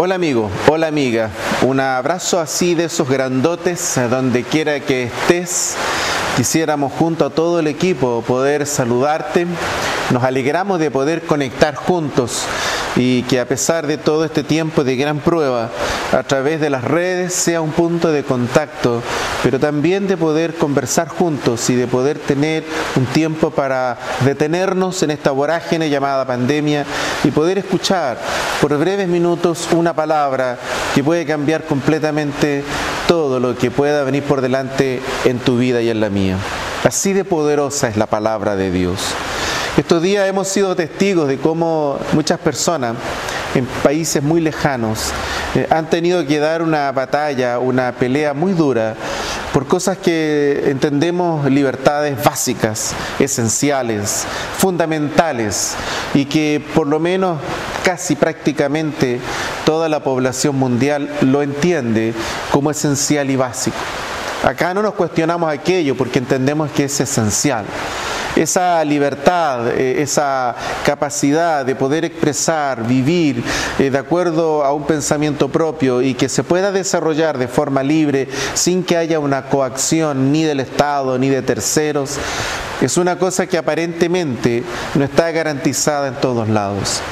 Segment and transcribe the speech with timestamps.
[0.00, 1.28] Hola amigo, hola amiga,
[1.62, 5.76] un abrazo así de esos grandotes, donde quiera que estés.
[6.36, 9.48] Quisiéramos junto a todo el equipo poder saludarte.
[10.12, 12.44] Nos alegramos de poder conectar juntos
[12.98, 15.70] y que a pesar de todo este tiempo de gran prueba,
[16.12, 19.02] a través de las redes sea un punto de contacto,
[19.42, 22.64] pero también de poder conversar juntos y de poder tener
[22.96, 26.84] un tiempo para detenernos en esta vorágine llamada pandemia
[27.22, 28.18] y poder escuchar
[28.60, 30.58] por breves minutos una palabra
[30.94, 32.64] que puede cambiar completamente
[33.06, 36.36] todo lo que pueda venir por delante en tu vida y en la mía.
[36.84, 39.14] Así de poderosa es la palabra de Dios.
[39.78, 42.96] Estos días hemos sido testigos de cómo muchas personas
[43.54, 45.12] en países muy lejanos
[45.54, 48.96] eh, han tenido que dar una batalla, una pelea muy dura
[49.52, 54.24] por cosas que entendemos libertades básicas, esenciales,
[54.56, 55.76] fundamentales
[56.12, 57.38] y que por lo menos
[57.84, 59.20] casi prácticamente
[59.64, 62.14] toda la población mundial lo entiende
[62.50, 63.76] como esencial y básico.
[64.48, 67.66] Acá no nos cuestionamos aquello porque entendemos que es esencial
[68.34, 70.54] esa libertad, eh, esa
[70.84, 73.42] capacidad de poder expresar, vivir
[73.78, 78.28] eh, de acuerdo a un pensamiento propio y que se pueda desarrollar de forma libre
[78.54, 82.16] sin que haya una coacción ni del Estado ni de terceros,
[82.80, 84.62] es una cosa que aparentemente
[84.94, 87.02] no está garantizada en todos lados.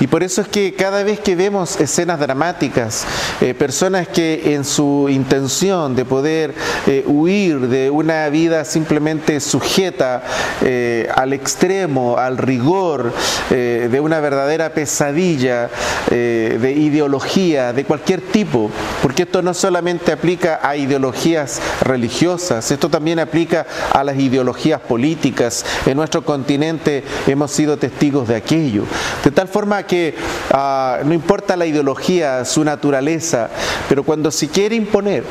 [0.00, 3.04] Y por eso es que cada vez que vemos escenas dramáticas,
[3.40, 6.54] eh, personas que en su intención de poder
[6.86, 10.22] eh, huir de una vida simplemente sujeta
[10.62, 13.12] eh, al extremo, al rigor
[13.50, 15.70] de una verdadera pesadilla
[16.10, 18.70] de ideología de cualquier tipo,
[19.02, 25.64] porque esto no solamente aplica a ideologías religiosas, esto también aplica a las ideologías políticas.
[25.86, 28.84] En nuestro continente hemos sido testigos de aquello.
[29.24, 30.14] De tal forma que
[30.52, 33.50] ah, no importa la ideología, su naturaleza,
[33.88, 35.24] pero cuando se quiere imponer,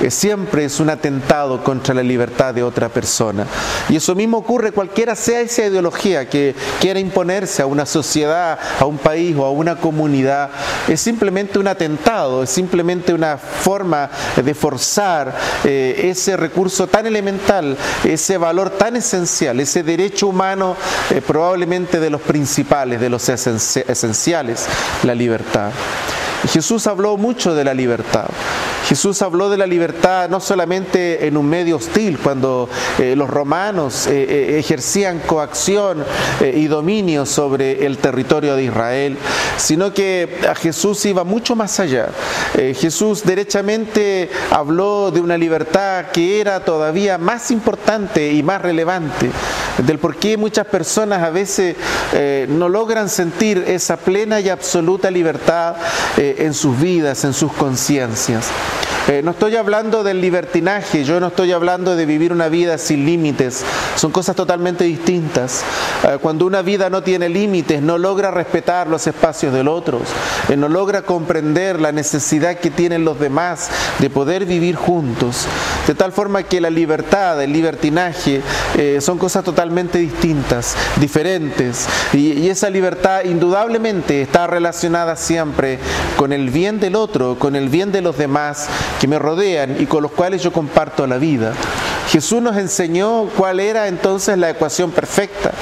[0.00, 3.46] eh, siempre es un atentado contra la libertad de otra persona.
[3.88, 8.86] Y eso mismo ocurre cualquiera sea esa ideología que quiera imponerse a una sociedad, a
[8.86, 10.50] un país o a una comunidad,
[10.88, 17.76] es simplemente un atentado, es simplemente una forma de forzar eh, ese recurso tan elemental,
[18.04, 20.76] ese valor tan esencial, ese derecho humano
[21.10, 24.03] eh, probablemente de los principales, de los esenciales
[25.02, 25.70] la libertad.
[26.48, 28.26] Jesús habló mucho de la libertad.
[28.86, 34.06] Jesús habló de la libertad no solamente en un medio hostil, cuando eh, los romanos
[34.06, 36.04] eh, eh, ejercían coacción
[36.40, 39.16] y dominio sobre el territorio de Israel,
[39.56, 40.28] sino que
[40.60, 42.08] Jesús iba mucho más allá.
[42.54, 49.30] Jesús derechamente habló de una libertad que era todavía más importante y más relevante,
[49.78, 51.76] del por qué muchas personas a veces
[52.48, 55.76] no logran sentir esa plena y absoluta libertad
[56.16, 58.50] en sus vidas, en sus conciencias.
[59.06, 63.04] Eh, no estoy hablando del libertinaje, yo no estoy hablando de vivir una vida sin
[63.04, 63.62] límites,
[63.96, 65.62] son cosas totalmente distintas.
[66.04, 70.00] Eh, cuando una vida no tiene límites, no logra respetar los espacios del otro,
[70.48, 73.68] eh, no logra comprender la necesidad que tienen los demás
[73.98, 75.44] de poder vivir juntos,
[75.86, 78.40] de tal forma que la libertad, el libertinaje,
[79.00, 85.78] son cosas totalmente distintas, diferentes, y, esa libertad indudablemente está relacionada siempre
[86.16, 88.68] con el bien del otro, con el bien de los demás
[89.00, 91.52] que me rodean y con los cuales yo comparto la vida.
[92.10, 95.52] Jesús nos enseñó cuál era entonces la ecuación perfecta.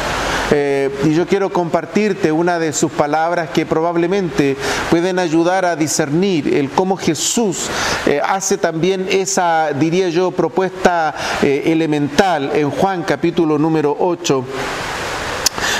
[0.55, 4.55] Eh, y yo quiero compartirte una de sus palabras que probablemente
[4.91, 7.69] pueden ayudar a discernir el cómo Jesús
[8.05, 14.45] eh, hace también esa, diría yo, propuesta eh, elemental en Juan capítulo número 8.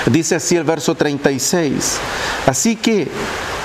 [0.07, 1.99] Dice así el verso 36.
[2.47, 3.09] Así que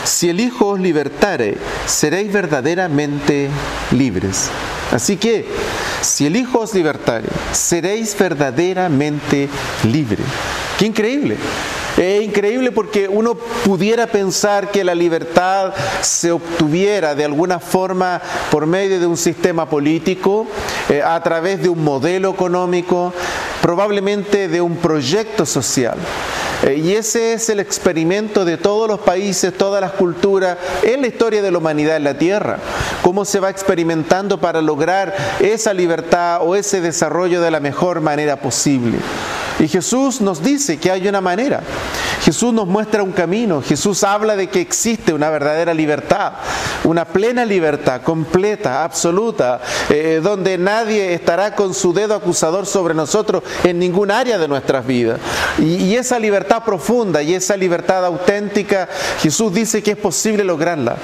[0.03, 3.49] si el Hijo os libertare, seréis verdaderamente
[3.91, 4.49] libres.
[4.91, 5.45] Así que,
[6.01, 9.49] si el Hijo os libertare, seréis verdaderamente
[9.83, 10.25] libres.
[10.77, 11.37] ¡Qué increíble!
[11.97, 18.21] Es increíble porque uno pudiera pensar que la libertad se obtuviera de alguna forma
[18.51, 20.45] por medio de un sistema político,
[20.89, 23.11] eh, a través de un modelo económico,
[23.63, 25.97] probablemente de un proyecto social.
[26.63, 31.07] Eh, y ese es el experimento de todos los países, todas las culturas, en la
[31.07, 32.59] historia de la humanidad en la Tierra.
[33.01, 38.35] Cómo se va experimentando para lograr esa libertad o ese desarrollo de la mejor manera
[38.39, 38.99] posible.
[39.59, 41.61] Y Jesús nos dice que hay una manera.
[42.21, 43.61] Jesús nos muestra un camino.
[43.61, 46.33] Jesús habla de que existe una verdadera libertad.
[46.87, 53.43] Una plena libertad, completa, absoluta, eh, donde nadie estará con su dedo acusador sobre nosotros
[53.65, 55.19] en ningún área de nuestras vidas.
[55.59, 58.87] Y, esa libertad profunda y esa libertad auténtica,
[59.19, 60.95] Jesús dice que es posible lograrla.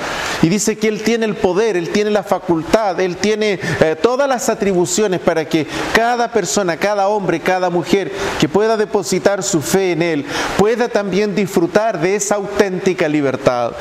[0.41, 4.29] Y dice que Él tiene el poder, Él tiene la facultad, Él tiene eh, todas
[4.29, 9.91] las atribuciones para que cada persona, cada hombre, cada mujer que pueda depositar su fe
[9.91, 10.25] en Él,
[10.57, 13.73] pueda también disfrutar de esa auténtica libertad.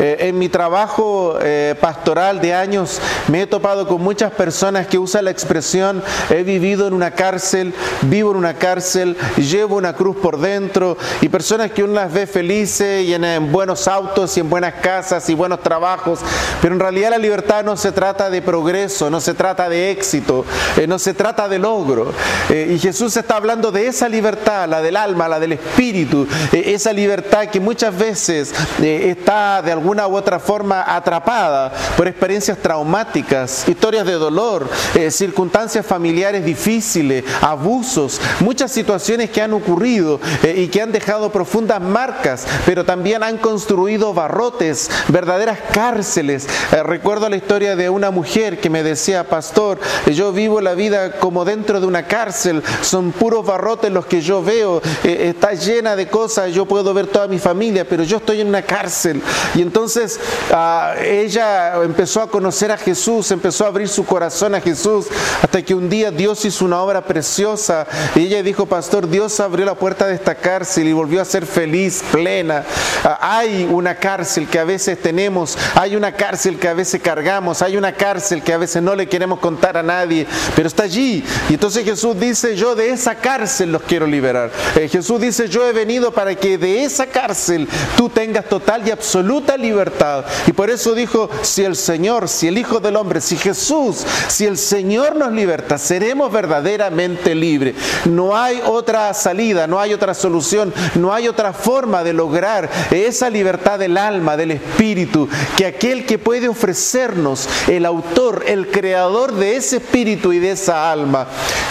[0.00, 2.98] Eh, en mi trabajo eh, pastoral de años
[3.28, 7.74] me he topado con muchas personas que usan la expresión he vivido en una cárcel,
[8.02, 12.26] vivo en una cárcel, llevo una cruz por dentro y personas que uno las ve
[12.26, 16.20] felices y en, buenos autos y en buenas casas y buenos trabajos,
[16.62, 20.46] pero en realidad la libertad no se trata de progreso, no se trata de éxito,
[20.78, 22.12] eh, no se trata de logro.
[22.48, 27.48] y Jesús está hablando de esa libertad, la del alma, la del espíritu, esa libertad
[27.48, 34.06] que muchas veces está de alguna una u otra forma atrapada por experiencias traumáticas, historias
[34.06, 40.80] de dolor, eh, circunstancias familiares difíciles, abusos, muchas situaciones que han ocurrido eh, y que
[40.80, 46.46] han dejado profundas marcas, pero también han construido barrotes, verdaderas cárceles.
[46.72, 51.12] Eh, recuerdo la historia de una mujer que me decía, pastor, yo vivo la vida
[51.18, 56.08] como dentro de una cárcel, son puros barrotes los que yo veo, está llena de
[56.08, 59.20] cosas, yo puedo ver toda mi familia, pero yo estoy en una cárcel.
[59.54, 60.18] Y entonces
[60.50, 65.06] ah, ella empezó a conocer a Jesús, empezó a abrir su corazón a Jesús,
[65.40, 67.86] hasta que un día Dios hizo una obra preciosa
[68.16, 71.46] y ella dijo, pastor, Dios abrió la puerta de esta cárcel y volvió a ser
[71.46, 72.64] feliz, plena.
[73.04, 77.62] Ah, hay una cárcel que a veces tenemos, hay una cárcel que a veces cargamos,
[77.62, 80.26] hay una cárcel que a veces no le queremos contar a nadie,
[80.56, 81.24] pero está allí.
[81.48, 84.50] Y entonces Jesús dice, yo de esa cárcel los quiero liberar.
[84.74, 88.90] Eh, Jesús dice, yo he venido para que de esa cárcel tú tengas total y
[88.90, 90.24] absoluta libertad.
[90.46, 94.46] Y por eso dijo, si el Señor, si el Hijo del Hombre, si Jesús, si
[94.46, 97.76] el Señor nos liberta, seremos verdaderamente libres.
[98.06, 103.30] No hay otra salida, no hay otra solución, no hay otra forma de lograr esa
[103.30, 109.56] libertad del alma, del espíritu, que aquel que puede ofrecernos, el autor, el creador de
[109.56, 111.26] ese espíritu y de esa alma,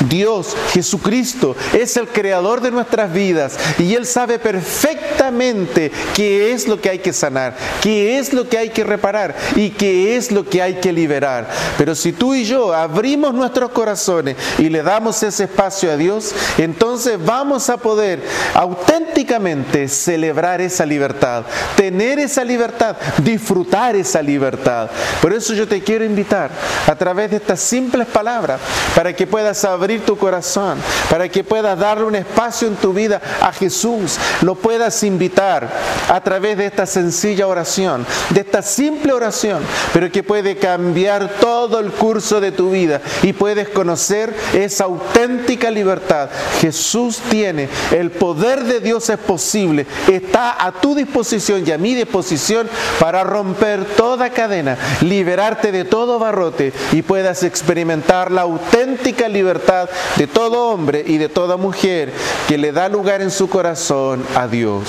[0.07, 6.79] Dios, Jesucristo, es el creador de nuestras vidas y Él sabe perfectamente qué es lo
[6.79, 10.45] que hay que sanar, qué es lo que hay que reparar y qué es lo
[10.45, 11.47] que hay que liberar.
[11.77, 16.33] Pero si tú y yo abrimos nuestros corazones y le damos ese espacio a Dios,
[16.57, 18.21] entonces vamos a poder
[18.53, 21.43] auténticamente celebrar esa libertad,
[21.75, 24.89] tener esa libertad, disfrutar esa libertad.
[25.21, 26.49] Por eso yo te quiero invitar
[26.87, 28.59] a través de estas simples palabras
[28.95, 30.79] para que puedas abrir tu corazón,
[31.09, 35.69] para que puedas darle un espacio en tu vida a Jesús, lo puedas invitar
[36.09, 39.61] a través de esta sencilla oración de esta simple oración,
[39.93, 45.69] pero que puede cambiar todo el curso de tu vida y puedes conocer esa auténtica
[45.69, 46.29] libertad.
[46.61, 51.93] Jesús tiene, el poder de Dios es posible, está a tu disposición y a mi
[51.93, 52.67] disposición
[52.99, 60.25] para romper toda cadena, liberarte de todo barrote y puedas experimentar la auténtica libertad de
[60.25, 62.11] todo hombre y de toda mujer
[62.47, 64.87] que le da lugar en su corazón a Dios.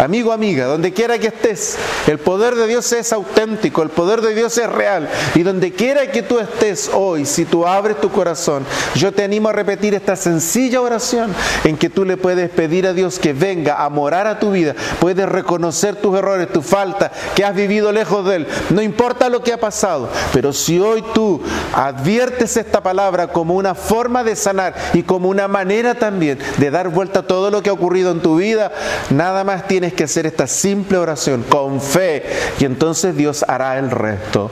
[0.00, 1.76] Amigo, amiga, donde quiera que estés,
[2.06, 5.10] el poder de Dios es auténtico, el poder de Dios es real.
[5.34, 8.64] Y donde quiera que tú estés hoy, si tú abres tu corazón,
[8.94, 12.94] yo te animo a repetir esta sencilla oración en que tú le puedes pedir a
[12.94, 14.74] Dios que venga a morar a tu vida.
[15.00, 18.46] Puedes reconocer tus errores, tu falta, que has vivido lejos de Él.
[18.70, 21.42] No importa lo que ha pasado, pero si hoy tú
[21.74, 26.88] adviertes esta palabra como una forma de sanar y como una manera también de dar
[26.88, 28.72] vuelta a todo lo que ha ocurrido en tu vida,
[29.10, 32.24] nada más que hacer esta simple oración con fe
[32.58, 34.50] y entonces Dios hará el resto.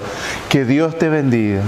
[0.48, 1.62] Que Dios te bendiga.